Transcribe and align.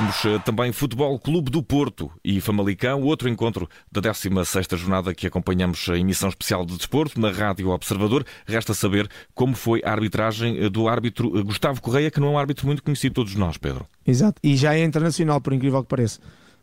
temos 0.00 0.24
uh, 0.24 0.40
também 0.40 0.72
Futebol 0.72 1.18
Clube 1.18 1.50
do 1.50 1.62
Porto 1.62 2.10
e 2.24 2.40
Famalicão, 2.40 3.02
outro 3.02 3.28
encontro 3.28 3.68
da 3.92 4.00
16ª 4.00 4.74
jornada 4.74 5.14
que 5.14 5.26
acompanhamos 5.26 5.86
a 5.90 5.98
emissão 5.98 6.30
especial 6.30 6.64
de 6.64 6.74
desporto 6.74 7.20
na 7.20 7.30
Rádio 7.30 7.68
Observador. 7.68 8.24
Resta 8.46 8.72
saber 8.72 9.10
como 9.34 9.54
foi 9.54 9.82
a 9.84 9.90
arbitragem 9.90 10.70
do 10.70 10.88
árbitro 10.88 11.44
Gustavo 11.44 11.82
Correia, 11.82 12.10
que 12.10 12.18
não 12.18 12.28
é 12.28 12.30
um 12.30 12.38
árbitro 12.38 12.66
muito 12.66 12.82
conhecido 12.82 13.16
todos 13.16 13.34
nós, 13.34 13.58
Pedro. 13.58 13.86
Exato, 14.06 14.40
e 14.42 14.56
já 14.56 14.74
é 14.74 14.82
internacional, 14.82 15.38
por 15.38 15.52
incrível 15.52 15.82
que 15.82 15.88
pareça. 15.90 16.18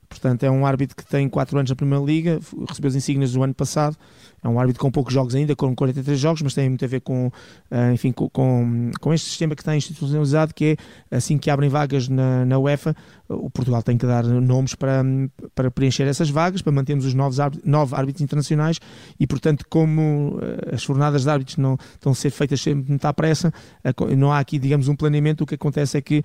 Portanto, 0.09 0.43
é 0.43 0.51
um 0.51 0.65
árbitro 0.65 0.95
que 0.95 1.05
tem 1.05 1.27
4 1.27 1.57
anos 1.57 1.69
na 1.69 1.75
Primeira 1.75 2.03
Liga, 2.03 2.39
recebeu 2.67 2.89
as 2.89 2.95
insígnias 2.95 3.33
do 3.33 3.43
ano 3.43 3.53
passado. 3.53 3.97
É 4.43 4.47
um 4.47 4.59
árbitro 4.59 4.81
com 4.81 4.91
poucos 4.91 5.13
jogos 5.13 5.35
ainda, 5.35 5.55
com 5.55 5.75
43 5.75 6.19
jogos, 6.19 6.41
mas 6.41 6.53
tem 6.53 6.69
muito 6.69 6.85
a 6.85 6.87
ver 6.87 7.01
com, 7.01 7.27
uh, 7.27 7.91
enfim, 7.93 8.11
com, 8.11 8.29
com, 8.29 9.13
este 9.13 9.27
sistema 9.29 9.55
que 9.55 9.61
está 9.61 9.75
institucionalizado, 9.75 10.53
que 10.53 10.77
é 11.11 11.17
assim 11.17 11.37
que 11.37 11.49
abrem 11.49 11.69
vagas 11.69 12.07
na, 12.07 12.45
na 12.45 12.57
UEFA, 12.57 12.95
o 13.27 13.49
Portugal 13.49 13.83
tem 13.83 13.97
que 13.97 14.05
dar 14.05 14.23
nomes 14.23 14.75
para, 14.75 15.03
para 15.53 15.69
preencher 15.69 16.03
essas 16.03 16.29
vagas, 16.29 16.61
para 16.61 16.71
mantermos 16.71 17.03
os 17.03 17.13
novos 17.13 17.39
árbitros, 17.39 17.69
nove 17.69 17.95
árbitros 17.95 18.21
internacionais 18.21 18.79
e, 19.19 19.27
portanto, 19.27 19.65
como 19.69 20.37
uh, 20.37 20.75
as 20.75 20.81
jornadas 20.81 21.23
de 21.23 21.29
árbitros 21.29 21.57
não 21.57 21.75
estão 21.95 22.11
a 22.11 22.15
ser 22.15 22.29
feitas 22.29 22.61
sempre 22.61 22.87
muito 22.87 23.05
à 23.05 23.13
pressa, 23.13 23.51
não 24.15 24.31
há 24.31 24.39
aqui, 24.39 24.59
digamos, 24.59 24.87
um 24.87 24.95
planeamento, 24.95 25.43
o 25.43 25.47
que 25.47 25.55
acontece 25.55 25.97
é 25.97 26.01
que 26.01 26.23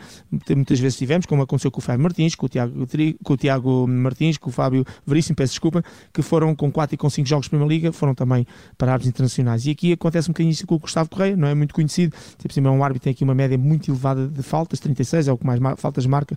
muitas 0.54 0.78
vezes 0.78 0.98
tivemos, 0.98 1.26
como 1.26 1.42
aconteceu 1.42 1.70
com 1.70 1.80
o 1.80 1.82
Fábio 1.82 2.02
Martins, 2.02 2.34
com 2.34 2.46
o 2.46 2.48
Tiago, 2.48 2.86
com 3.24 3.32
o 3.32 3.36
Tiago 3.36 3.71
Martins, 3.86 4.38
com 4.38 4.50
o 4.50 4.52
Fábio 4.52 4.84
Veríssimo, 5.06 5.36
peço 5.36 5.52
desculpa, 5.52 5.82
que 6.12 6.22
foram 6.22 6.54
com 6.54 6.70
4 6.70 6.94
e 6.94 6.98
com 6.98 7.08
5 7.08 7.28
jogos 7.28 7.46
de 7.46 7.50
Primeira 7.50 7.72
Liga, 7.72 7.92
foram 7.92 8.14
também 8.14 8.46
para 8.76 8.92
árbitros 8.92 9.10
internacionais. 9.10 9.66
E 9.66 9.70
aqui 9.70 9.92
acontece 9.92 10.28
um 10.28 10.32
bocadinho 10.32 10.52
isso 10.52 10.66
com 10.66 10.74
o 10.74 10.78
Gustavo 10.78 11.08
Correia, 11.08 11.36
não 11.36 11.48
é 11.48 11.54
muito 11.54 11.74
conhecido, 11.74 12.16
tipo, 12.38 12.66
é 12.66 12.70
um 12.70 12.82
árbitro 12.82 13.00
que 13.00 13.04
tem 13.04 13.10
aqui 13.12 13.24
uma 13.24 13.34
média 13.34 13.56
muito 13.58 13.90
elevada 13.90 14.28
de 14.28 14.42
faltas, 14.42 14.80
36 14.80 15.28
é 15.28 15.32
o 15.32 15.38
que 15.38 15.46
mais 15.46 15.60
faltas 15.78 16.06
marca, 16.06 16.36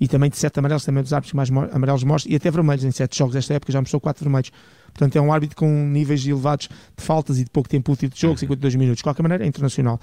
e 0.00 0.08
também 0.08 0.30
de 0.30 0.36
7 0.36 0.58
amarelos, 0.58 0.84
também 0.84 1.02
dos 1.02 1.12
árbitros 1.12 1.30
que 1.30 1.36
mais 1.36 1.50
amarelos 1.72 2.04
mostra, 2.04 2.32
e 2.32 2.36
até 2.36 2.50
vermelhos 2.50 2.84
em 2.84 2.90
7 2.90 3.16
jogos 3.16 3.34
desta 3.34 3.54
época, 3.54 3.72
já 3.72 3.80
mostrou 3.80 4.00
4 4.00 4.24
vermelhos. 4.24 4.50
Portanto, 4.92 5.16
é 5.16 5.20
um 5.20 5.30
árbitro 5.30 5.56
com 5.56 5.68
níveis 5.88 6.26
elevados 6.26 6.68
de 6.96 7.04
faltas 7.04 7.38
e 7.38 7.44
de 7.44 7.50
pouco 7.50 7.68
tempo 7.68 7.92
útil 7.92 8.08
de 8.08 8.18
jogo, 8.18 8.38
52 8.38 8.76
minutos. 8.76 8.98
De 8.98 9.02
qualquer 9.02 9.22
maneira, 9.22 9.44
é 9.44 9.46
internacional. 9.46 10.00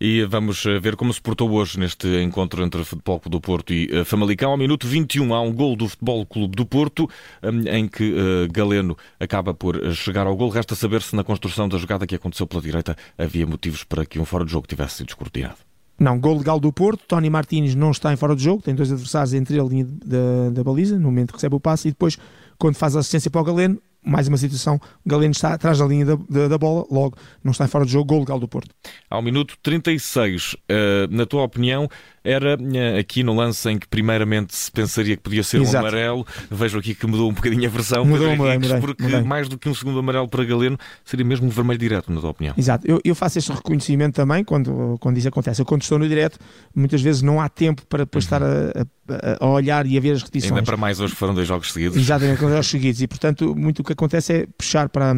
E 0.00 0.24
vamos 0.24 0.64
eh, 0.66 0.78
ver 0.78 0.96
como 0.96 1.12
se 1.12 1.20
portou 1.20 1.50
hoje 1.50 1.78
neste 1.78 2.06
encontro 2.22 2.62
entre 2.62 2.84
Futebol 2.84 3.20
Clube 3.20 3.36
do 3.36 3.40
Porto 3.40 3.72
e 3.72 3.88
eh, 3.92 4.04
Famalicão. 4.04 4.50
Ao 4.50 4.56
minuto 4.56 4.86
21 4.86 5.34
há 5.34 5.40
um 5.40 5.52
gol 5.52 5.76
do 5.76 5.88
Futebol 5.88 6.24
Clube 6.26 6.56
do 6.56 6.64
Porto 6.66 7.08
hum, 7.42 7.62
em 7.66 7.88
que 7.88 8.14
eh, 8.14 8.48
Galeno 8.50 8.96
acaba 9.18 9.52
por 9.52 9.94
chegar 9.94 10.26
ao 10.26 10.36
gol. 10.36 10.48
Resta 10.48 10.74
saber 10.74 11.02
se 11.02 11.14
na 11.16 11.24
construção 11.24 11.68
da 11.68 11.78
jogada 11.78 12.06
que 12.06 12.14
aconteceu 12.14 12.46
pela 12.46 12.62
direita 12.62 12.96
havia 13.16 13.46
motivos 13.46 13.84
para 13.84 14.04
que 14.06 14.18
um 14.18 14.24
fora 14.24 14.44
de 14.44 14.52
jogo 14.52 14.66
tivesse 14.66 14.96
sido 14.96 15.08
escrutinado. 15.08 15.56
Não, 15.98 16.18
gol 16.18 16.38
legal 16.38 16.60
do 16.60 16.72
Porto. 16.72 17.02
Tony 17.08 17.28
Martins 17.28 17.74
não 17.74 17.90
está 17.90 18.12
em 18.12 18.16
fora 18.16 18.36
de 18.36 18.42
jogo, 18.44 18.62
tem 18.62 18.74
dois 18.74 18.92
adversários 18.92 19.34
entre 19.34 19.58
a 19.58 19.64
linha 19.64 19.84
da, 19.84 20.50
da 20.52 20.62
baliza, 20.62 20.96
no 20.96 21.08
momento 21.08 21.28
que 21.28 21.34
recebe 21.34 21.56
o 21.56 21.60
passe, 21.60 21.88
e 21.88 21.90
depois, 21.90 22.16
quando 22.56 22.76
faz 22.76 22.94
a 22.94 23.00
assistência 23.00 23.30
para 23.30 23.40
o 23.40 23.44
Galeno, 23.44 23.80
mais 24.04 24.28
uma 24.28 24.36
situação, 24.36 24.80
Galeno 25.04 25.32
está 25.32 25.54
atrás 25.54 25.78
da 25.78 25.86
linha 25.86 26.04
da, 26.04 26.16
da, 26.28 26.48
da, 26.48 26.58
bola, 26.58 26.86
logo 26.90 27.16
não 27.42 27.52
está 27.52 27.66
fora 27.68 27.84
de 27.84 27.92
jogo, 27.92 28.06
gol 28.06 28.20
legal 28.20 28.38
do 28.38 28.48
Porto. 28.48 28.74
Ao 29.10 29.20
minuto 29.20 29.56
36, 29.62 30.54
uh, 30.54 30.56
eh, 30.68 31.06
na 31.10 31.26
tua 31.26 31.42
opinião, 31.42 31.88
era 32.28 32.56
uh, 32.56 32.98
aqui 32.98 33.22
no 33.22 33.34
lance 33.34 33.68
em 33.70 33.78
que 33.78 33.88
primeiramente 33.88 34.54
se 34.54 34.70
pensaria 34.70 35.16
que 35.16 35.22
podia 35.22 35.42
ser 35.42 35.60
Exato. 35.60 35.76
um 35.76 35.88
amarelo, 35.88 36.26
vejo 36.50 36.78
aqui 36.78 36.94
que 36.94 37.06
mudou 37.06 37.30
um 37.30 37.32
bocadinho 37.32 37.66
a 37.66 37.70
versão, 37.70 38.04
mudou, 38.04 38.28
Henriques, 38.28 38.68
mudei, 38.68 38.80
porque 38.80 39.02
mudei. 39.02 39.22
mais 39.22 39.48
do 39.48 39.56
que 39.56 39.68
um 39.68 39.74
segundo 39.74 39.98
amarelo 39.98 40.28
para 40.28 40.44
Galeno, 40.44 40.78
seria 41.04 41.24
mesmo 41.24 41.46
um 41.46 41.50
vermelho 41.50 41.78
direto, 41.78 42.12
na 42.12 42.20
tua 42.20 42.30
opinião. 42.30 42.54
Exato, 42.56 42.86
eu, 42.86 43.00
eu 43.04 43.14
faço 43.14 43.38
este 43.38 43.50
reconhecimento 43.52 44.14
também 44.14 44.44
quando, 44.44 44.96
quando 45.00 45.16
isso 45.16 45.28
acontece. 45.28 45.62
Eu 45.62 45.66
quando 45.66 45.82
estou 45.82 45.98
no 45.98 46.08
direto, 46.08 46.38
muitas 46.74 47.00
vezes 47.00 47.22
não 47.22 47.40
há 47.40 47.48
tempo 47.48 47.82
para 47.86 48.04
depois 48.04 48.24
uhum. 48.24 48.36
estar 48.36 48.42
a, 48.42 49.38
a, 49.40 49.44
a, 49.44 49.48
olhar 49.48 49.86
e 49.86 49.96
a 49.96 50.00
ver 50.00 50.12
as 50.12 50.22
repetições. 50.22 50.52
Ainda 50.52 50.62
para 50.62 50.76
mais 50.76 51.00
hoje 51.00 51.14
foram 51.14 51.34
dois 51.34 51.48
jogos 51.48 51.72
seguidos. 51.72 51.96
Exatamente, 51.96 52.40
dois 52.40 52.52
jogos 52.52 52.68
seguidos, 52.68 53.00
e 53.00 53.06
portanto 53.06 53.54
muito 53.56 53.80
o 53.80 53.84
que 53.84 53.92
acontece 53.92 54.32
é 54.32 54.46
puxar 54.56 54.88
para, 54.88 55.14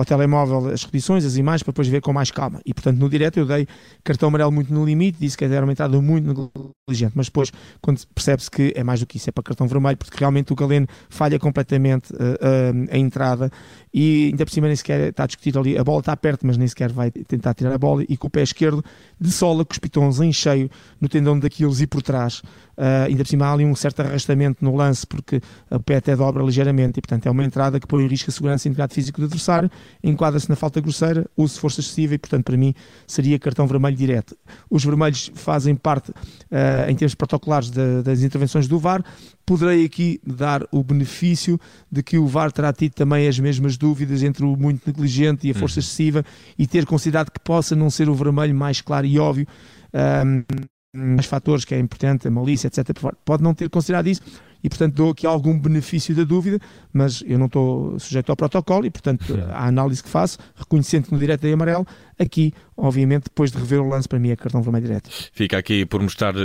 para 0.00 0.14
o 0.14 0.18
telemóvel 0.18 0.72
as 0.72 0.82
repetições, 0.84 1.24
as 1.24 1.36
imagens, 1.36 1.62
para 1.62 1.72
depois 1.72 1.88
ver 1.88 2.00
com 2.00 2.12
mais 2.12 2.30
calma. 2.30 2.60
E 2.64 2.72
portanto, 2.72 2.98
no 2.98 3.08
direto 3.08 3.38
eu 3.38 3.46
dei 3.46 3.66
cartão 4.02 4.28
amarelo 4.28 4.50
muito 4.50 4.72
no 4.72 4.84
limite, 4.84 5.18
disse 5.20 5.36
que 5.36 5.44
era 5.44 5.64
uma 5.64 5.72
entrada 5.72 6.00
muito 6.00 6.50
negligente, 6.88 7.12
mas 7.14 7.26
depois, 7.26 7.52
quando 7.82 8.00
percebe-se 8.14 8.50
que 8.50 8.72
é 8.74 8.82
mais 8.82 9.00
do 9.00 9.06
que 9.06 9.18
isso, 9.18 9.28
é 9.28 9.32
para 9.32 9.42
cartão 9.42 9.66
vermelho, 9.66 9.96
porque 9.96 10.16
realmente 10.18 10.52
o 10.52 10.56
Galeno 10.56 10.86
falha 11.10 11.38
completamente 11.38 12.12
uh, 12.12 12.16
uh, 12.16 12.88
a 12.90 12.96
entrada 12.96 13.50
e 13.92 14.28
ainda 14.30 14.46
por 14.46 14.52
cima 14.52 14.68
nem 14.68 14.76
sequer 14.76 15.08
está 15.08 15.24
a 15.24 15.26
discutir 15.26 15.56
ali, 15.58 15.76
a 15.76 15.84
bola 15.84 16.00
está 16.00 16.16
perto, 16.16 16.46
mas 16.46 16.56
nem 16.56 16.66
sequer 16.66 16.90
vai 16.92 17.10
tentar 17.10 17.54
tirar 17.54 17.74
a 17.74 17.78
bola 17.78 18.04
e 18.08 18.16
com 18.16 18.28
o 18.28 18.30
pé 18.30 18.42
esquerdo 18.42 18.82
de 19.20 19.30
sola, 19.30 19.64
com 19.64 19.72
os 19.72 19.78
pitons 19.78 20.20
em 20.20 20.32
cheio 20.32 20.70
no 21.00 21.08
tendão 21.08 21.38
daqueles 21.38 21.80
e 21.80 21.86
por 21.86 22.00
trás. 22.00 22.42
Uh, 22.80 23.08
ainda 23.08 23.22
por 23.22 23.28
cima 23.28 23.44
há 23.44 23.52
ali 23.52 23.62
um 23.62 23.74
certo 23.74 24.00
arrastamento 24.00 24.64
no 24.64 24.74
lance, 24.74 25.06
porque 25.06 25.42
o 25.70 25.80
pé 25.80 25.96
até 25.96 26.16
dobra 26.16 26.42
ligeiramente 26.42 26.98
e, 26.98 27.02
portanto, 27.02 27.26
é 27.26 27.30
uma 27.30 27.44
entrada 27.44 27.78
que 27.78 27.86
põe 27.86 28.02
em 28.04 28.06
risco 28.06 28.30
a 28.30 28.32
segurança 28.32 28.66
e 28.66 28.70
integridade 28.70 28.94
física 28.94 29.20
do 29.20 29.26
adversário, 29.26 29.70
enquadra-se 30.02 30.48
na 30.48 30.56
falta 30.56 30.80
grosseira, 30.80 31.26
uso 31.36 31.56
de 31.56 31.60
força 31.60 31.80
excessiva 31.80 32.14
e, 32.14 32.18
portanto, 32.18 32.42
para 32.42 32.56
mim 32.56 32.74
seria 33.06 33.38
cartão 33.38 33.66
vermelho 33.66 33.94
direto. 33.94 34.34
Os 34.70 34.82
vermelhos 34.82 35.30
fazem 35.34 35.74
parte, 35.74 36.10
uh, 36.10 36.88
em 36.88 36.96
termos 36.96 37.14
protocolares, 37.14 37.68
de, 37.68 38.02
das 38.02 38.22
intervenções 38.22 38.66
do 38.66 38.78
VAR. 38.78 39.04
Poderei 39.44 39.84
aqui 39.84 40.18
dar 40.26 40.66
o 40.72 40.82
benefício 40.82 41.60
de 41.92 42.02
que 42.02 42.16
o 42.16 42.26
VAR 42.26 42.50
terá 42.50 42.72
tido 42.72 42.94
também 42.94 43.28
as 43.28 43.38
mesmas 43.38 43.76
dúvidas 43.76 44.22
entre 44.22 44.42
o 44.42 44.56
muito 44.56 44.86
negligente 44.86 45.46
e 45.46 45.50
a 45.50 45.54
força 45.54 45.80
uhum. 45.80 45.84
excessiva 45.84 46.24
e 46.58 46.66
ter 46.66 46.86
considerado 46.86 47.30
que 47.30 47.40
possa 47.40 47.76
não 47.76 47.90
ser 47.90 48.08
o 48.08 48.14
vermelho 48.14 48.54
mais 48.54 48.80
claro 48.80 49.04
e 49.04 49.18
óbvio. 49.18 49.46
Um, 49.92 50.44
mais 50.92 51.26
fatores 51.26 51.64
que 51.64 51.74
é 51.74 51.78
importante, 51.78 52.26
a 52.26 52.30
malícia, 52.30 52.66
etc. 52.66 52.90
Pode 53.24 53.42
não 53.42 53.54
ter 53.54 53.68
considerado 53.70 54.08
isso 54.08 54.22
e, 54.62 54.68
portanto, 54.68 54.94
dou 54.94 55.10
aqui 55.10 55.26
algum 55.26 55.58
benefício 55.58 56.14
da 56.14 56.24
dúvida, 56.24 56.58
mas 56.92 57.22
eu 57.26 57.38
não 57.38 57.46
estou 57.46 57.98
sujeito 57.98 58.28
ao 58.28 58.36
protocolo 58.36 58.84
e, 58.84 58.90
portanto, 58.90 59.24
a 59.50 59.66
análise 59.66 60.02
que 60.02 60.08
faço, 60.08 60.38
reconhecendo 60.54 61.06
que 61.06 61.12
no 61.12 61.18
direto 61.18 61.46
é 61.46 61.52
amarelo, 61.52 61.86
aqui, 62.18 62.52
obviamente, 62.76 63.24
depois 63.24 63.50
de 63.50 63.58
rever 63.58 63.80
o 63.80 63.88
lance, 63.88 64.06
para 64.06 64.18
mim 64.18 64.30
é 64.30 64.36
cartão 64.36 64.60
vermelho 64.60 64.86
direto. 64.86 65.08
Fica 65.32 65.56
aqui 65.56 65.86
por 65.86 66.02
mostrar 66.02 66.34
uh, 66.36 66.40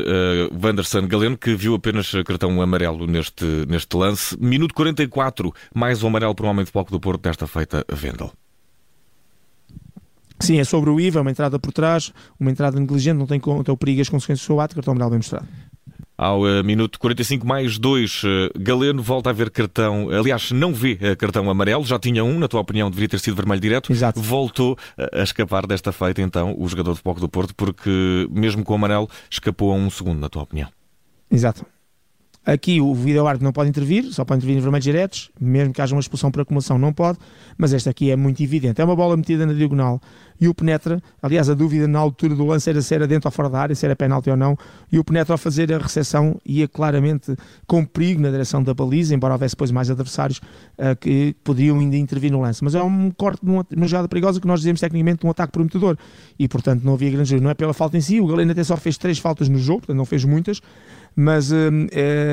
Wanderson 0.64 1.08
Galeno, 1.08 1.38
que 1.38 1.56
viu 1.56 1.76
apenas 1.76 2.12
cartão 2.26 2.62
amarelo 2.62 3.06
neste, 3.06 3.46
neste 3.68 3.98
lance. 3.98 4.38
Minuto 4.40 4.74
44, 4.74 5.52
mais 5.74 6.02
um 6.04 6.08
amarelo 6.08 6.36
para 6.36 6.46
o 6.46 6.50
homem 6.50 6.64
de 6.64 6.72
palco 6.72 6.92
do 6.92 7.00
Porto 7.00 7.22
desta 7.22 7.48
feita, 7.48 7.84
Vendel. 7.92 8.32
Sim, 10.46 10.60
é 10.60 10.64
sobre 10.64 10.90
o 10.90 11.00
IVA, 11.00 11.22
uma 11.22 11.32
entrada 11.32 11.58
por 11.58 11.74
trás, 11.74 12.14
uma 12.40 12.52
entrada 12.52 12.80
negligente, 12.80 13.18
não 13.18 13.26
tem 13.26 13.40
conta 13.40 13.72
o 13.72 13.78
perigo 13.78 14.00
e 14.00 14.02
as 14.02 14.10
consequências 14.10 14.46
do 14.46 14.48
seu 14.48 14.60
ato, 14.60 14.76
cartão 14.76 14.92
amarelo 14.92 15.12
bem 15.12 15.20
mostrado. 15.20 15.48
Ao 16.18 16.42
uh, 16.44 16.64
minuto 16.64 16.98
45 16.98 17.46
mais 17.46 17.78
2, 17.78 18.24
uh, 18.24 18.28
eh, 18.28 18.50
Galeno 18.58 19.04
volta 19.04 19.32
a 19.32 19.34
ver 19.34 19.50
cartão, 19.50 20.10
aliás, 20.10 20.50
não 20.52 20.74
vê 20.74 20.94
uh, 20.94 21.18
cartão 21.18 21.50
amarelo, 21.50 21.84
já 21.84 22.00
tinha 22.00 22.24
um, 22.24 22.40
na 22.40 22.48
tua 22.48 22.62
opinião 22.62 22.90
deveria 22.90 23.10
ter 23.10 23.20
sido 23.20 23.36
vermelho 23.36 23.60
direto, 23.60 23.92
Exato. 23.92 24.22
voltou 24.22 24.78
a 24.98 25.22
escapar 25.22 25.68
desta 25.68 25.92
feita 25.92 26.22
então 26.22 26.56
o 26.58 26.66
jogador 26.70 26.94
de 26.94 27.02
Foco 27.02 27.20
do 27.20 27.28
Porto, 27.28 27.54
porque 27.54 28.30
mesmo 28.32 28.64
com 28.64 28.72
o 28.72 28.76
amarelo 28.78 29.10
escapou 29.30 29.74
a 29.74 29.76
um 29.76 29.90
segundo, 29.90 30.20
na 30.20 30.30
tua 30.30 30.44
opinião. 30.44 30.70
Exato. 31.30 31.66
Aqui 32.46 32.80
o 32.80 32.94
vídeo 32.94 33.26
árbitro 33.26 33.44
não 33.44 33.52
pode 33.52 33.70
intervir, 33.70 34.06
só 34.14 34.24
pode 34.24 34.40
intervir 34.40 34.58
em 34.58 34.62
vermelhos 34.62 34.84
diretos, 34.84 35.32
mesmo 35.40 35.74
que 35.74 35.82
haja 35.82 35.96
uma 35.96 36.00
expulsão 36.00 36.30
por 36.30 36.42
acumulação 36.42 36.78
não 36.78 36.94
pode, 36.94 37.18
mas 37.58 37.74
esta 37.74 37.90
aqui 37.90 38.12
é 38.12 38.16
muito 38.16 38.44
evidente. 38.44 38.80
É 38.80 38.86
uma 38.86 38.96
bola 38.96 39.18
metida 39.18 39.48
na 39.48 39.54
diagonal 39.54 40.00
e 40.40 40.48
o 40.48 40.54
penetra, 40.54 41.02
aliás 41.22 41.50
a 41.50 41.54
dúvida 41.54 41.88
na 41.88 41.98
altura 41.98 42.36
do 42.36 42.46
lance 42.46 42.70
era 42.70 42.82
se 42.82 42.94
era 42.94 43.08
dentro 43.08 43.28
ou 43.28 43.32
fora 43.32 43.50
da 43.50 43.60
área, 43.60 43.76
se 43.76 43.86
era 43.86 43.96
penalti 43.96 44.30
ou 44.30 44.38
não, 44.38 44.58
e 44.92 45.00
o 45.00 45.04
penetra 45.04 45.34
ao 45.34 45.38
fazer 45.38 45.74
a 45.74 45.78
recepção 45.78 46.40
ia 46.46 46.68
claramente 46.68 47.36
com 47.66 47.84
perigo 47.84 48.22
na 48.22 48.30
direção 48.30 48.62
da 48.62 48.74
baliza, 48.74 49.16
embora 49.16 49.34
houvesse 49.34 49.56
depois 49.56 49.72
mais 49.72 49.90
adversários 49.90 50.40
uh, 50.78 50.96
que 51.00 51.36
poderiam 51.44 51.80
ainda 51.80 51.98
intervir 51.98 52.32
no 52.32 52.42
lance. 52.42 52.64
Mas 52.64 52.76
é 52.76 52.84
um 52.84 53.10
corte 53.10 53.44
numa, 53.44 53.66
numa 53.72 53.88
jogada 53.88 54.08
perigosa 54.08 54.40
que 54.40 54.48
nós 54.48 54.60
dizemos 54.60 54.82
tecnicamente 54.82 55.26
um 55.26 55.30
ataque 55.30 55.52
prometedor 55.52 55.98
e 56.38 56.48
portanto 56.48 56.84
não 56.84 56.94
havia 56.94 57.10
grande 57.10 57.40
Não 57.40 57.50
é 57.50 57.54
pela 57.54 57.74
falta 57.74 57.98
em 57.98 58.02
si, 58.02 58.20
o 58.20 58.28
Galeno 58.28 58.52
até 58.52 58.64
só 58.64 58.78
fez 58.78 58.98
três 58.98 59.18
faltas 59.18 59.50
no 59.50 59.58
jogo, 59.58 59.80
portanto 59.80 59.98
não 59.98 60.06
fez 60.06 60.24
muitas, 60.26 60.62
mas 61.16 61.52
hum, 61.52 61.88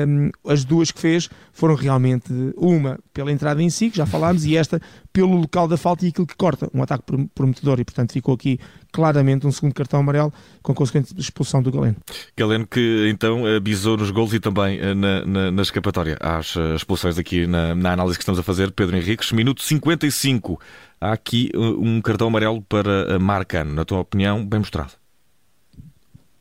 hum, 0.07 0.31
as 0.45 0.65
duas 0.65 0.91
que 0.91 0.99
fez 0.99 1.29
foram 1.51 1.75
realmente 1.75 2.33
uma 2.57 2.99
pela 3.13 3.31
entrada 3.31 3.61
em 3.61 3.69
si, 3.69 3.89
que 3.89 3.97
já 3.97 4.05
falámos, 4.05 4.43
e 4.45 4.57
esta 4.57 4.81
pelo 5.11 5.35
local 5.35 5.67
da 5.67 5.77
falta 5.77 6.05
e 6.05 6.09
aquilo 6.09 6.27
que 6.27 6.35
corta, 6.35 6.69
um 6.73 6.81
ataque 6.81 7.03
prometedor, 7.33 7.79
e 7.79 7.85
portanto 7.85 8.11
ficou 8.11 8.33
aqui 8.33 8.59
claramente 8.91 9.47
um 9.47 9.51
segundo 9.51 9.73
cartão 9.73 9.99
amarelo 9.99 10.33
com 10.61 10.73
consequente 10.73 11.13
expulsão 11.17 11.61
do 11.61 11.71
Galeno. 11.71 11.95
Galeno 12.35 12.67
que 12.67 13.07
então 13.09 13.45
avisou 13.45 13.95
nos 13.95 14.11
gols 14.11 14.33
e 14.33 14.39
também 14.39 14.79
eh, 14.79 14.93
na, 14.93 15.25
na, 15.25 15.51
na 15.51 15.61
escapatória 15.61 16.17
às 16.19 16.55
eh, 16.55 16.75
expulsões 16.75 17.17
aqui 17.17 17.47
na, 17.47 17.73
na 17.75 17.93
análise 17.93 18.17
que 18.17 18.23
estamos 18.23 18.39
a 18.39 18.43
fazer, 18.43 18.71
Pedro 18.71 18.95
Henriques, 18.97 19.31
minuto 19.31 19.61
55. 19.61 20.59
Há 20.99 21.13
aqui 21.13 21.49
eh, 21.53 21.57
um 21.57 22.01
cartão 22.01 22.27
amarelo 22.27 22.61
para 22.61 23.17
Marcano, 23.19 23.73
na 23.73 23.85
tua 23.85 23.99
opinião, 23.99 24.45
bem 24.45 24.59
mostrado. 24.59 24.91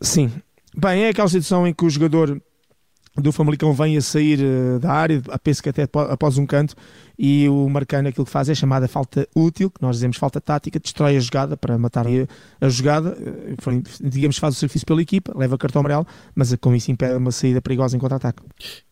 Sim, 0.00 0.32
Bem, 0.74 1.04
é 1.04 1.08
aquela 1.10 1.28
situação 1.28 1.66
em 1.66 1.74
que 1.74 1.84
o 1.84 1.90
jogador 1.90 2.40
do 3.16 3.30
Famalicão 3.30 3.72
vem 3.72 3.96
a 3.96 4.00
sair 4.00 4.40
uh, 4.40 4.78
da 4.78 4.90
área, 4.90 5.22
a 5.28 5.38
penso 5.38 5.62
que 5.62 5.68
até 5.68 5.82
após 5.82 6.38
um 6.38 6.46
canto, 6.46 6.74
e 7.18 7.46
o 7.48 7.68
Marcano 7.68 8.08
aquilo 8.08 8.24
que 8.24 8.32
faz 8.32 8.48
é 8.48 8.54
chamada 8.54 8.88
falta 8.88 9.28
útil, 9.34 9.70
que 9.70 9.82
nós 9.82 9.96
dizemos 9.96 10.16
falta 10.16 10.40
tática, 10.40 10.80
destrói 10.80 11.16
a 11.16 11.20
jogada 11.20 11.56
para 11.56 11.76
matar 11.76 12.06
a, 12.06 12.68
jogada, 12.68 13.10
uh, 13.10 13.82
digamos 14.00 14.38
faz 14.38 14.56
o 14.56 14.58
serviço 14.58 14.86
pela 14.86 15.02
equipa, 15.02 15.32
leva 15.36 15.58
cartão 15.58 15.80
amarelo, 15.80 16.06
mas 16.34 16.54
com 16.56 16.74
isso 16.74 16.90
impede 16.90 17.14
uma 17.14 17.30
saída 17.30 17.60
perigosa 17.60 17.96
em 17.96 18.00
contra-ataque. 18.00 18.42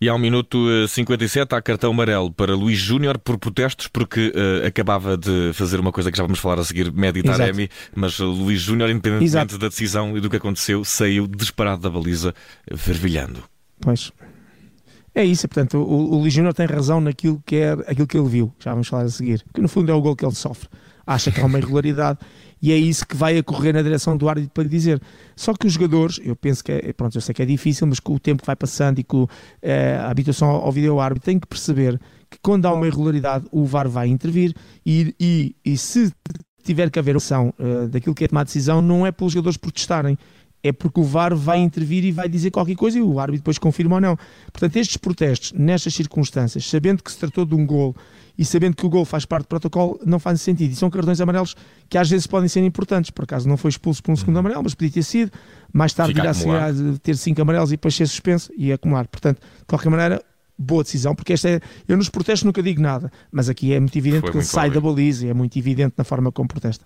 E 0.01 0.09
ao 0.09 0.19
minuto 0.19 0.59
57 0.87 1.55
há 1.55 1.63
cartão 1.63 1.91
amarelo 1.91 2.31
para 2.31 2.55
Luís 2.55 2.79
Júnior 2.79 3.19
por 3.19 3.39
protestos, 3.39 3.89
porque 3.89 4.33
uh, 4.35 4.67
acabava 4.67 5.17
de 5.17 5.53
fazer 5.55 5.81
uma 5.81 5.93
coisa 5.93 6.11
que 6.11 6.19
já 6.19 6.25
vamos 6.25 6.39
falar 6.39 6.59
a 6.59 6.65
seguir, 6.65 6.93
Medi 6.93 7.23
Taremi, 7.23 7.71
mas 7.95 8.19
Luís 8.19 8.61
Júnior, 8.61 8.91
independentemente 8.91 9.31
Exato. 9.31 9.59
da 9.59 9.69
decisão 9.69 10.17
e 10.17 10.21
do 10.21 10.29
que 10.29 10.37
aconteceu, 10.37 10.85
saiu 10.85 11.27
disparado 11.27 11.81
da 11.81 11.91
baliza, 11.91 12.35
fervilhando. 12.77 13.43
Pois. 13.81 14.13
É 15.15 15.25
isso, 15.25 15.49
portanto, 15.49 15.79
o, 15.79 16.23
o 16.23 16.55
tem 16.55 16.67
razão 16.67 17.01
naquilo 17.01 17.43
que 17.45 17.57
é 17.57 17.73
aquilo 17.73 18.07
que 18.07 18.17
ele 18.17 18.29
viu, 18.29 18.53
já 18.61 18.71
vamos 18.71 18.87
falar 18.87 19.03
a 19.03 19.09
seguir, 19.09 19.45
que 19.53 19.61
no 19.61 19.69
fundo 19.69 19.91
é 19.91 19.95
o 19.95 20.01
gol 20.01 20.15
que 20.15 20.25
ele 20.25 20.35
sofre. 20.35 20.69
Acha 21.05 21.33
que 21.33 21.41
há 21.41 21.47
uma 21.47 21.59
irregularidade 21.59 22.21
e 22.63 22.71
é 22.71 22.77
isso 22.77 23.07
que 23.07 23.17
vai 23.17 23.37
a 23.37 23.43
correr 23.43 23.73
na 23.73 23.83
direção 23.83 24.17
do 24.17 24.29
árbitro 24.29 24.53
para 24.53 24.63
lhe 24.63 24.69
dizer. 24.69 25.01
Só 25.35 25.53
que 25.55 25.67
os 25.67 25.73
jogadores, 25.73 26.21
eu 26.23 26.37
penso 26.37 26.63
que 26.63 26.71
é, 26.71 26.93
pronto, 26.93 27.17
eu 27.17 27.21
sei 27.21 27.35
que 27.35 27.43
é 27.43 27.47
difícil, 27.47 27.87
mas 27.89 27.99
com 27.99 28.15
o 28.15 28.21
tempo 28.21 28.43
que 28.43 28.47
vai 28.47 28.55
passando 28.55 29.01
e 29.01 29.05
com 29.05 29.27
é, 29.61 29.97
a 29.97 30.11
habitação 30.11 30.49
ao 30.49 30.71
vídeo 30.71 31.01
árbitro, 31.01 31.25
tem 31.25 31.41
que 31.41 31.47
perceber 31.47 32.01
que 32.31 32.39
quando 32.41 32.67
há 32.67 32.73
uma 32.73 32.87
irregularidade, 32.87 33.47
o 33.51 33.65
VAR 33.65 33.89
vai 33.89 34.07
intervir 34.07 34.55
e, 34.87 35.13
e, 35.19 35.57
e 35.65 35.77
se 35.77 36.13
tiver 36.63 36.91
que 36.91 36.99
haver 36.99 37.17
opção 37.17 37.53
uh, 37.59 37.89
daquilo 37.89 38.15
que 38.15 38.25
é 38.25 38.29
tomar 38.29 38.45
decisão, 38.45 38.81
não 38.81 39.05
é 39.05 39.11
pelos 39.11 39.33
jogadores 39.33 39.57
protestarem, 39.57 40.17
é 40.63 40.73
porque 40.73 41.01
o 41.01 41.03
VAR 41.03 41.35
vai 41.35 41.59
intervir 41.59 42.05
e 42.05 42.13
vai 42.13 42.29
dizer 42.29 42.51
qualquer 42.51 42.77
coisa 42.77 42.99
e 42.99 43.03
o 43.03 43.19
árbitro 43.19 43.41
depois 43.41 43.59
confirma 43.59 43.97
ou 43.97 44.01
não. 44.01 44.17
Portanto, 44.53 44.77
estes 44.77 44.97
protestos, 44.97 45.53
nestas 45.53 45.95
circunstâncias, 45.95 46.67
sabendo 46.67 47.03
que 47.03 47.11
se 47.11 47.19
tratou 47.19 47.45
de 47.45 47.55
um 47.55 47.67
gol 47.67 47.97
e 48.37 48.45
sabendo 48.45 48.77
que 48.77 48.87
o 48.87 48.89
gol 48.89 49.05
faz 49.05 49.25
parte 49.25 49.45
do 49.45 49.49
protocolo, 49.49 50.01
não 50.05 50.19
faz 50.19 50.41
sentido. 50.41 50.73
E 50.73 50.75
são 50.75 50.89
cartões 50.91 51.21
amarelos 51.21 51.55
que 51.89 51.99
às 51.99 52.09
vezes 52.09 52.27
podem 52.27 52.49
ser 52.49 52.65
importantes. 52.65 53.11
Por 53.11 53.25
acaso 53.25 53.49
não 53.49 53.57
foi 53.57 53.71
expulso 53.71 54.03
por 54.03 54.13
um 54.13 54.17
segundo 54.17 54.37
uhum. 54.37 54.41
amarelo, 54.41 54.63
mas 54.63 54.75
podia 54.75 54.93
ter 54.93 55.03
sido. 55.03 55.33
Mais 55.73 55.93
tarde 55.93 56.19
irá 56.19 56.33
ter 57.03 57.17
cinco 57.17 57.43
amarelos 57.43 57.71
e 57.71 57.75
depois 57.75 57.95
ser 57.95 58.07
suspenso 58.07 58.51
e 58.57 58.73
acumular. 58.73 59.07
Portanto, 59.09 59.41
de 59.41 59.65
qualquer 59.67 59.91
maneira, 59.91 60.23
boa 60.61 60.83
decisão, 60.83 61.15
porque 61.15 61.33
esta 61.33 61.49
é, 61.49 61.61
eu 61.89 61.97
nos 61.97 62.11
protestos 62.11 62.45
nunca 62.45 62.63
digo 62.63 62.83
nada, 62.83 63.11
mas 63.33 63.49
aqui 63.49 63.73
é 63.73 63.81
muito 63.81 63.97
evidente 63.97 64.21
Foi 64.21 64.31
que 64.31 64.37
ele 64.37 64.45
sai 64.45 64.71
da 64.71 64.81
baliza, 64.81 65.27
é 65.27 65.33
muito 65.33 65.59
evidente 65.59 65.95
na 65.97 66.05
forma 66.05 66.31
como 66.31 66.49
protesta. 66.49 66.85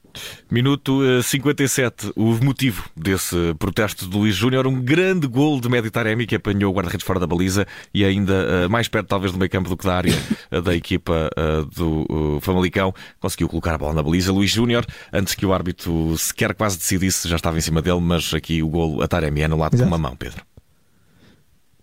Minuto 0.48 1.00
57, 1.22 2.06
eh, 2.06 2.10
o 2.14 2.32
motivo 2.44 2.84
desse 2.96 3.36
protesto 3.58 4.06
de 4.08 4.16
Luís 4.16 4.36
Júnior, 4.36 4.66
um 4.66 4.80
grande 4.80 5.26
gol 5.26 5.60
de 5.60 5.68
Medi 5.68 5.90
Taremi 5.90 6.24
que 6.24 6.36
apanhou 6.36 6.72
o 6.72 6.76
guarda-redes 6.76 7.04
fora 7.04 7.18
da 7.18 7.26
baliza 7.26 7.66
e 7.92 8.04
ainda 8.04 8.66
uh, 8.66 8.70
mais 8.70 8.86
perto 8.86 9.08
talvez 9.08 9.32
do 9.32 9.38
meio 9.38 9.50
campo 9.50 9.68
do 9.68 9.76
que 9.76 9.84
da 9.84 9.96
área 9.96 10.14
uh, 10.52 10.62
da 10.62 10.74
equipa 10.74 11.30
do 11.76 12.38
Famalicão, 12.40 12.94
conseguiu 13.20 13.48
colocar 13.48 13.74
a 13.74 13.78
bola 13.78 13.94
na 13.94 14.02
baliza. 14.02 14.32
Luís 14.32 14.50
Júnior, 14.50 14.86
antes 15.12 15.34
que 15.34 15.44
o 15.44 15.52
árbitro 15.52 16.16
sequer 16.16 16.54
quase 16.54 16.78
decidisse, 16.78 17.28
já 17.28 17.36
estava 17.36 17.58
em 17.58 17.60
cima 17.60 17.82
dele, 17.82 18.00
mas 18.00 18.32
aqui 18.32 18.62
o 18.62 18.68
gol 18.68 19.02
a 19.02 19.08
Taremi 19.08 19.40
é 19.40 19.44
anulado 19.44 19.74
Exato. 19.74 19.88
com 19.88 19.96
uma 19.96 20.08
mão, 20.08 20.16
Pedro. 20.16 20.44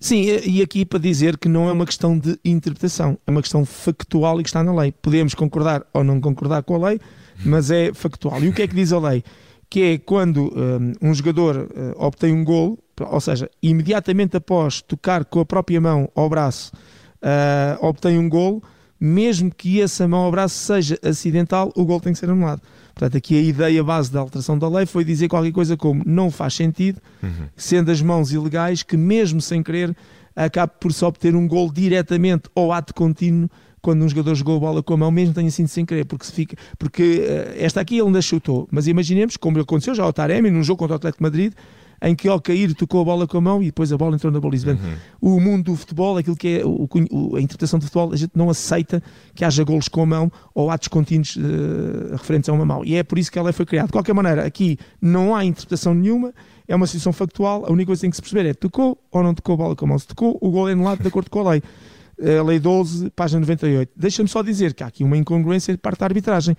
Sim, 0.01 0.25
e 0.43 0.63
aqui 0.63 0.83
para 0.83 0.97
dizer 0.97 1.37
que 1.37 1.47
não 1.47 1.69
é 1.69 1.71
uma 1.71 1.85
questão 1.85 2.17
de 2.17 2.35
interpretação, 2.43 3.19
é 3.27 3.29
uma 3.29 3.39
questão 3.39 3.63
factual 3.63 4.39
e 4.39 4.43
que 4.43 4.49
está 4.49 4.63
na 4.63 4.73
lei. 4.73 4.91
Podemos 4.91 5.35
concordar 5.35 5.85
ou 5.93 6.03
não 6.03 6.19
concordar 6.19 6.63
com 6.63 6.73
a 6.73 6.89
lei, 6.89 6.99
mas 7.45 7.69
é 7.69 7.93
factual. 7.93 8.43
E 8.43 8.49
o 8.49 8.53
que 8.53 8.63
é 8.63 8.67
que 8.67 8.73
diz 8.73 8.91
a 8.91 8.99
lei? 8.99 9.23
Que 9.69 9.81
é 9.83 9.97
quando 9.99 10.51
um, 10.57 11.09
um 11.09 11.13
jogador 11.13 11.55
uh, 11.55 11.67
obtém 12.03 12.33
um 12.33 12.43
gol, 12.43 12.79
ou 12.99 13.21
seja, 13.21 13.47
imediatamente 13.61 14.35
após 14.35 14.81
tocar 14.81 15.23
com 15.23 15.39
a 15.39 15.45
própria 15.45 15.79
mão 15.79 16.09
ao 16.15 16.27
braço, 16.27 16.71
uh, 17.21 17.85
obtém 17.85 18.17
um 18.17 18.27
gol, 18.27 18.63
mesmo 18.99 19.53
que 19.53 19.79
essa 19.79 20.07
mão 20.07 20.21
ao 20.21 20.31
braço 20.31 20.55
seja 20.55 20.97
acidental, 21.03 21.71
o 21.75 21.85
gol 21.85 22.01
tem 22.01 22.11
que 22.11 22.17
ser 22.17 22.29
anulado. 22.31 22.63
Portanto, 22.93 23.17
aqui 23.17 23.37
a 23.37 23.41
ideia 23.41 23.83
base 23.83 24.11
da 24.11 24.19
alteração 24.19 24.57
da 24.57 24.69
lei 24.69 24.85
foi 24.85 25.03
dizer 25.03 25.27
qualquer 25.27 25.51
coisa 25.51 25.77
como 25.77 26.03
não 26.05 26.29
faz 26.29 26.53
sentido, 26.53 27.01
uhum. 27.21 27.47
sendo 27.55 27.91
as 27.91 28.01
mãos 28.01 28.31
ilegais, 28.31 28.83
que 28.83 28.97
mesmo 28.97 29.41
sem 29.41 29.63
querer 29.63 29.95
acabe 30.35 30.73
por 30.79 30.93
só 30.93 31.07
obter 31.07 31.35
um 31.35 31.47
gol 31.47 31.71
diretamente 31.71 32.49
ou 32.55 32.71
ato 32.71 32.93
contínuo 32.93 33.49
quando 33.81 34.03
um 34.03 34.09
jogador 34.09 34.35
jogou 34.35 34.57
a 34.57 34.59
bola 34.59 34.83
com 34.83 34.93
a 34.93 34.97
mão, 34.97 35.11
mesmo 35.11 35.33
tenha 35.33 35.49
sido 35.49 35.67
sem 35.67 35.85
querer, 35.85 36.05
porque, 36.05 36.25
se 36.25 36.31
fica, 36.31 36.55
porque 36.77 37.25
uh, 37.25 37.55
esta 37.57 37.81
aqui 37.81 37.95
ele 37.95 38.05
ainda 38.05 38.21
chutou, 38.21 38.67
mas 38.71 38.87
imaginemos, 38.87 39.35
como 39.37 39.59
aconteceu 39.59 39.95
já 39.95 40.03
ao 40.03 40.13
Taremi, 40.13 40.51
num 40.51 40.63
jogo 40.63 40.77
contra 40.77 40.93
o 40.93 40.97
Atlético 40.97 41.17
de 41.17 41.23
Madrid, 41.23 41.53
em 42.01 42.15
que 42.15 42.27
ao 42.27 42.41
cair 42.41 42.73
tocou 42.73 43.01
a 43.01 43.05
bola 43.05 43.27
com 43.27 43.37
a 43.37 43.41
mão 43.41 43.61
e 43.61 43.67
depois 43.67 43.93
a 43.93 43.97
bola 43.97 44.15
entrou 44.15 44.31
na 44.31 44.39
baliza. 44.39 44.71
Uhum. 44.71 45.35
O 45.35 45.39
mundo 45.39 45.71
do 45.71 45.75
futebol, 45.75 46.17
aquilo 46.17 46.35
que 46.35 46.59
é 46.59 46.65
o, 46.65 46.89
o, 47.11 47.35
a 47.35 47.41
interpretação 47.41 47.77
do 47.77 47.85
futebol, 47.85 48.11
a 48.11 48.15
gente 48.15 48.31
não 48.33 48.49
aceita 48.49 49.03
que 49.35 49.45
haja 49.45 49.63
golos 49.63 49.87
com 49.87 50.01
a 50.01 50.05
mão 50.05 50.31
ou 50.55 50.71
atos 50.71 50.87
contínuos 50.87 51.35
uh, 51.35 52.11
referentes 52.13 52.49
a 52.49 52.53
uma 52.53 52.65
mão. 52.65 52.83
E 52.83 52.95
é 52.95 53.03
por 53.03 53.19
isso 53.19 53.31
que 53.31 53.37
ela 53.37 53.53
foi 53.53 53.65
criada. 53.65 53.87
De 53.87 53.93
qualquer 53.93 54.13
maneira, 54.13 54.45
aqui 54.45 54.79
não 54.99 55.35
há 55.35 55.45
interpretação 55.45 55.93
nenhuma, 55.93 56.33
é 56.67 56.75
uma 56.75 56.87
situação 56.87 57.13
factual, 57.13 57.65
a 57.67 57.71
única 57.71 57.87
coisa 57.87 57.99
que 57.99 58.01
tem 58.01 58.09
que 58.09 58.15
se 58.15 58.21
perceber 58.21 58.49
é 58.49 58.53
tocou 58.53 58.97
ou 59.11 59.21
não 59.21 59.35
tocou 59.35 59.53
a 59.53 59.57
bola 59.57 59.75
com 59.75 59.85
a 59.85 59.87
mão. 59.89 59.99
Se 59.99 60.07
tocou, 60.07 60.37
o 60.41 60.49
gol 60.49 60.69
é 60.69 60.71
anulado 60.71 61.01
de 61.01 61.07
acordo 61.07 61.29
com 61.29 61.47
a 61.47 61.51
lei. 61.51 61.63
A 62.39 62.43
lei 62.43 62.59
12, 62.59 63.09
página 63.11 63.39
98. 63.39 63.91
Deixa-me 63.95 64.29
só 64.29 64.43
dizer 64.43 64.73
que 64.73 64.83
há 64.83 64.87
aqui 64.87 65.03
uma 65.03 65.17
incongruência 65.17 65.73
de 65.73 65.79
parte 65.79 65.99
da 65.99 66.05
arbitragem. 66.05 66.55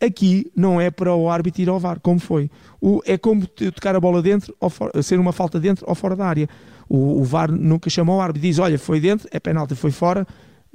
Aqui 0.00 0.50
não 0.56 0.80
é 0.80 0.90
para 0.90 1.14
o 1.14 1.28
árbitro 1.28 1.60
ir 1.60 1.68
ao 1.68 1.78
VAR, 1.78 2.00
como 2.00 2.18
foi. 2.18 2.50
O, 2.80 3.02
é 3.04 3.18
como 3.18 3.46
tocar 3.46 3.94
a 3.94 4.00
bola 4.00 4.22
dentro, 4.22 4.56
ou 4.58 4.70
for, 4.70 4.90
ser 5.02 5.20
uma 5.20 5.30
falta 5.32 5.60
dentro 5.60 5.84
ou 5.86 5.94
fora 5.94 6.16
da 6.16 6.26
área. 6.26 6.48
O, 6.88 7.20
o 7.20 7.24
VAR 7.24 7.52
nunca 7.52 7.90
chama 7.90 8.14
o 8.14 8.20
árbitro, 8.20 8.48
diz: 8.48 8.58
Olha, 8.58 8.78
foi 8.78 8.98
dentro, 8.98 9.28
é 9.30 9.38
penalti, 9.38 9.74
foi 9.74 9.90
fora. 9.90 10.26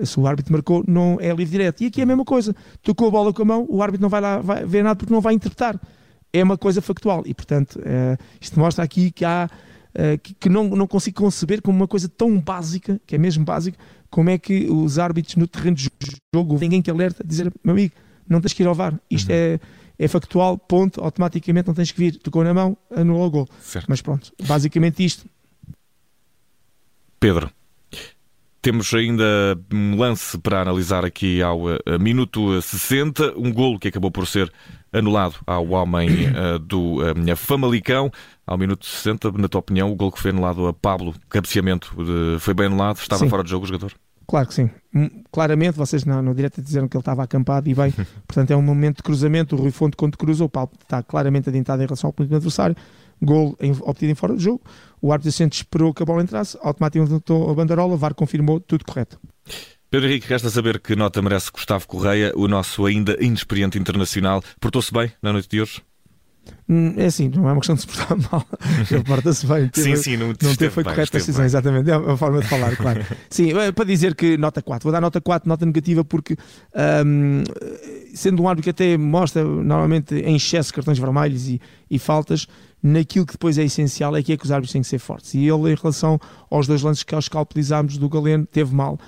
Se 0.04 0.19
o 0.19 0.27
árbitro 0.27 0.54
marcou, 0.54 0.83
não 0.88 1.18
é 1.19 1.30
livre 1.30 1.45
direto. 1.45 1.81
E 1.81 1.88
aqui 1.88 2.01
é 2.01 2.04
a 2.04 2.07
mesma 2.07 2.24
coisa. 2.24 2.56
Tocou 2.83 3.07
a 3.07 3.12
bola 3.12 3.33
com 3.33 3.42
a 3.42 3.45
mão, 3.45 3.66
o 3.68 3.81
árbitro 3.81 4.04
não 4.04 4.10
vai 4.10 4.22
lá 4.22 4.39
vai 4.39 4.63
ver 4.66 4.83
nada 4.83 4.95
porque 4.95 5.13
não 5.13 5.22
vai 5.22 5.33
interpretar. 5.33 5.80
É 6.31 6.44
uma 6.44 6.57
coisa 6.57 6.81
factual. 6.81 7.24
E, 7.25 7.33
portanto, 7.33 7.81
é, 7.83 8.18
isto 8.39 8.60
mostra 8.60 8.83
aqui 8.83 9.10
que 9.10 9.25
há. 9.25 9.50
É, 9.98 10.18
que, 10.18 10.33
que 10.33 10.50
não, 10.50 10.66
não 10.66 10.86
consigo 10.86 11.22
conceber 11.22 11.62
como 11.62 11.77
uma 11.77 11.88
coisa 11.88 12.10
tão 12.10 12.38
básica, 12.38 13.00
que 13.07 13.16
é 13.16 13.18
mesmo 13.18 13.45
básica, 13.45 13.77
como 14.10 14.30
é 14.30 14.38
que 14.38 14.69
os 14.69 15.00
árbitros 15.00 15.38
no 15.38 15.48
terreno 15.48 15.77
de 15.77 15.89
jogo, 16.36 16.60
ninguém 16.60 16.81
que 16.81 16.92
alerta, 16.92 17.24
dizer, 17.25 17.51
meu 17.63 17.72
amigo, 17.72 17.94
não 18.27 18.42
tens 18.42 18.54
que 18.54 18.63
ir 18.63 18.68
ao 18.68 18.75
VAR. 18.75 19.00
Isto 19.10 19.30
uhum. 19.30 19.36
é, 19.36 19.60
é 19.98 20.07
factual, 20.07 20.57
ponto, 20.57 21.01
automaticamente 21.01 21.68
não 21.68 21.75
tens 21.75 21.92
que 21.92 22.00
vir. 22.00 22.18
Tocou 22.18 22.44
na 22.44 22.54
mão, 22.54 22.77
anulou 22.95 23.27
o 23.27 23.31
gol. 23.31 23.50
Certo. 23.62 23.86
Mas 23.88 24.01
pronto, 24.01 24.31
basicamente 24.45 25.04
isto. 25.04 25.25
Pedro. 27.19 27.50
Temos 28.62 28.92
ainda 28.95 29.24
um 29.72 29.95
lance 29.95 30.39
para 30.39 30.60
analisar 30.60 31.06
aqui 31.06 31.39
ao 31.39 31.65
uh, 31.65 32.00
minuto 32.00 32.60
60, 32.60 33.38
um 33.38 33.53
golo 33.53 33.77
que 33.77 33.89
acabou 33.89 34.10
por 34.10 34.25
ser 34.25 34.51
anulado 34.91 35.36
ao 35.46 35.67
homem 35.70 36.10
uh, 36.29 36.58
do 36.58 36.96
uh, 36.96 37.36
Famalicão. 37.36 38.12
Ao 38.46 38.58
minuto 38.58 38.88
60, 38.88 39.32
na 39.34 39.48
tua 39.48 39.60
opinião, 39.60 39.91
o 39.91 39.96
gol 39.96 40.12
que 40.12 40.20
foi 40.20 40.32
anulado 40.32 40.65
a 40.65 40.74
Pablo, 40.74 41.13
cabeceamento, 41.29 41.96
foi 42.39 42.55
bem 42.55 42.65
anulado? 42.65 42.98
Estava 42.98 43.24
Sim. 43.24 43.29
fora 43.29 43.44
de 43.44 43.51
jogo 43.51 43.65
o 43.65 43.67
jogador? 43.67 43.94
Claro 44.27 44.48
que 44.48 44.53
sim. 44.53 44.70
Hum, 44.94 45.24
claramente, 45.32 45.77
vocês 45.77 46.05
no, 46.05 46.22
no 46.22 46.34
direto 46.34 46.62
disseram 46.62 46.88
que 46.88 46.96
ele 46.96 47.01
estava 47.01 47.24
acampado 47.24 47.70
e 47.70 47.75
bem, 47.75 47.94
portanto 48.27 48.51
é 48.51 48.55
um 48.55 48.62
momento 48.62 48.98
de 48.98 49.03
cruzamento. 49.03 49.55
O 49.55 49.60
Rui 49.60 49.72
Fonte, 49.72 49.96
quando 49.96 50.17
cruza, 50.17 50.44
o 50.44 50.50
Paulo 50.50 50.72
está 50.82 51.03
claramente 51.03 51.50
adiantado 51.50 51.82
em 51.82 51.86
relação 51.86 52.08
ao 52.08 52.13
ponto 52.13 52.29
do 52.29 52.36
adversário. 52.36 52.75
Gol 53.22 53.55
em, 53.62 53.72
obtido 53.82 54.12
em 54.12 54.15
fora 54.15 54.34
do 54.34 54.39
jogo. 54.39 54.62
O 55.01 55.12
árbitro 55.12 55.29
assistente 55.29 55.53
esperou 55.53 55.94
que 55.94 56.03
a 56.03 56.05
bola 56.05 56.22
entrasse, 56.22 56.58
automaticamente 56.62 57.13
notou 57.13 57.50
a 57.50 57.53
banderola, 57.53 57.96
VAR 57.96 58.13
confirmou 58.13 58.60
tudo 58.60 58.84
correto. 58.84 59.20
Pedro 59.89 60.10
Henrique, 60.10 60.27
resta 60.27 60.50
saber 60.50 60.79
que 60.79 60.96
nota 60.96 61.22
merece 61.22 61.51
Gustavo 61.51 61.88
Correia, 61.88 62.34
o 62.36 62.48
nosso 62.48 62.86
ainda 62.86 63.15
inexperiente 63.24 63.77
internacional. 63.77 64.44
Portou-se 64.60 64.91
bem 64.91 65.12
na 65.22 65.32
noite 65.32 65.48
de 65.48 65.62
hoje? 65.62 65.82
Hum, 66.67 66.93
é 66.97 67.05
assim, 67.05 67.29
não 67.29 67.47
é 67.47 67.51
uma 67.51 67.61
questão 67.61 67.75
de 67.75 67.81
se 67.81 67.87
portar 67.87 68.17
mal. 68.31 68.45
Ele 68.89 69.03
porta-se 69.03 69.45
bem. 69.45 69.67
Teve, 69.67 69.95
sim, 69.95 70.03
sim, 70.03 70.17
não, 70.17 70.27
não 70.27 70.33
teve, 70.33 70.69
foi 70.69 70.83
correta 70.83 71.17
a 71.17 71.19
decisão, 71.19 71.41
bem. 71.41 71.45
exatamente. 71.45 71.89
É 71.89 71.93
a 71.93 72.17
forma 72.17 72.41
de 72.41 72.47
falar, 72.47 72.75
claro. 72.75 73.05
sim, 73.29 73.57
é 73.57 73.71
para 73.71 73.85
dizer 73.85 74.15
que 74.15 74.37
nota 74.37 74.61
4. 74.61 74.83
Vou 74.83 74.91
dar 74.91 75.01
nota 75.01 75.21
4, 75.21 75.47
nota 75.47 75.65
negativa, 75.65 76.03
porque 76.03 76.35
um, 77.05 77.43
sendo 78.13 78.41
um 78.41 78.49
árbitro 78.49 78.63
que 78.63 78.69
até 78.71 78.97
mostra 78.97 79.43
normalmente 79.43 80.15
em 80.15 80.35
excesso 80.35 80.73
cartões 80.73 80.97
vermelhos 80.97 81.47
e, 81.47 81.61
e 81.89 81.99
faltas, 81.99 82.47
naquilo 82.86 83.25
que 83.25 83.32
depois 83.32 83.58
é 83.58 83.63
essencial 83.63 84.15
é 84.15 84.22
que 84.22 84.32
é 84.32 84.38
que 84.38 84.46
os 84.46 84.51
árbitros 84.51 84.72
têm 84.72 84.84
que 84.84 84.88
ser 84.88 85.00
fortes. 85.00 85.34
E 85.34 85.39
ele, 85.39 85.72
em 85.72 85.75
relação 85.75 86.20
aos 86.51 86.68
dois 86.68 86.84
lances 86.84 87.01
que 87.01 87.15
escalpelizámos 87.15 87.98
do 87.98 88.08
Galeno, 88.08 88.46
teve 88.46 88.75
mal. 88.75 89.00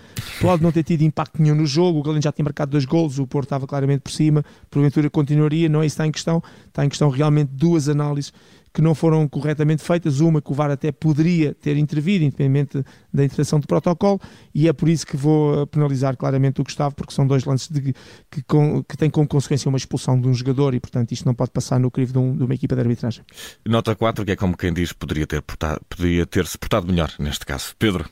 Pode 0.42 0.64
não 0.64 0.72
ter 0.72 0.82
tido 0.82 1.04
impacto 1.04 1.40
nenhum 1.40 1.54
no 1.54 1.66
jogo, 1.68 2.00
o 2.00 2.02
Galeno 2.02 2.24
já 2.24 2.32
tinha 2.32 2.44
marcado 2.44 2.72
dois 2.72 2.86
golos, 2.86 3.20
o 3.20 3.28
Porto 3.28 3.46
estava 3.46 3.68
claramente 3.68 4.02
por 4.02 4.12
cima, 4.12 4.44
porventura 4.72 5.12
continuaria, 5.12 5.70
não 5.70 5.84
é 5.84 5.86
isso 5.86 5.96
que 5.96 6.02
está 6.02 6.08
em 6.08 6.12
questão, 6.12 6.44
está 6.66 6.86
em 6.86 6.90
questão 6.90 7.10
realmente 7.10 7.52
duas 7.54 7.88
análises 7.88 8.34
que 8.74 8.82
não 8.82 8.94
foram 8.94 9.28
corretamente 9.28 9.84
feitas, 9.84 10.20
uma 10.20 10.42
que 10.42 10.52
o 10.52 10.54
VAR 10.54 10.72
até 10.72 10.92
poderia 10.92 11.54
ter 11.54 11.78
intervido, 11.78 12.26
independente 12.26 12.84
da 13.14 13.24
interação 13.24 13.60
do 13.60 13.68
protocolo, 13.68 14.20
e 14.54 14.68
é 14.68 14.74
por 14.74 14.90
isso 14.90 15.06
que 15.06 15.18
vou 15.18 15.66
penalizar 15.68 16.16
claramente 16.16 16.62
o 16.62 16.64
Gustavo, 16.64 16.96
porque 16.96 17.14
são 17.14 17.26
dois 17.26 17.44
lances 17.46 17.70
de, 17.70 17.94
que, 18.30 18.44
com, 18.44 18.84
que 18.84 18.98
têm 18.98 19.10
como 19.10 19.28
consequência 19.28 19.70
uma 19.70 19.78
expulsão 19.78 20.20
de 20.20 20.28
um 20.28 20.34
jogador 20.34 20.74
e, 20.74 20.80
portanto, 20.80 21.12
isto 21.12 21.26
não 21.26 21.34
pode 21.34 21.52
passar 21.52 21.80
no 21.80 21.90
crivo 21.90 22.14
de, 22.14 22.20
um, 22.20 22.36
de 22.36 22.44
uma 22.44 22.54
equipa 22.54 22.76
de 22.76 22.82
arbitragem. 22.82 23.24
Nota 23.66 23.96
4, 23.96 24.26
que 24.26 24.32
é 24.32 24.36
como 24.36 24.56
quem 24.56 24.74
diz, 24.74 24.94
poderia 24.94 25.26
ter, 25.26 25.42
portado, 25.42 25.82
poderia 25.90 26.26
ter 26.26 26.46
se 26.46 26.58
portado 26.58 26.88
melhor 26.88 27.12
neste 27.20 27.46
caso. 27.46 27.76
Pedro, 27.78 28.08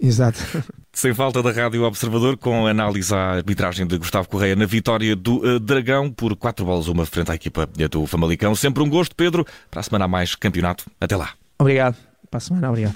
Exato. 0.00 0.40
Sem 0.92 1.14
falta 1.14 1.42
da 1.42 1.52
Rádio 1.52 1.84
Observador, 1.84 2.36
com 2.36 2.66
análise 2.66 3.14
à 3.14 3.32
arbitragem 3.36 3.86
de 3.86 3.96
Gustavo 3.96 4.28
Correia 4.28 4.56
na 4.56 4.66
vitória 4.66 5.14
do 5.14 5.36
uh, 5.38 5.60
Dragão 5.60 6.10
por 6.10 6.34
4 6.36 6.64
bolas 6.64 6.88
uma 6.88 7.06
frente 7.06 7.30
à 7.30 7.34
equipa 7.34 7.66
do 7.90 8.06
Famalicão. 8.06 8.54
Sempre 8.54 8.82
um 8.82 8.88
gosto, 8.88 9.14
Pedro. 9.14 9.46
Para 9.70 9.80
a 9.80 9.82
semana 9.82 10.06
a 10.06 10.08
mais 10.08 10.34
campeonato. 10.34 10.90
Até 11.00 11.16
lá. 11.16 11.30
Obrigado. 11.58 11.96
Para 12.30 12.38
a 12.38 12.40
semana, 12.40 12.68
obrigado. 12.68 12.94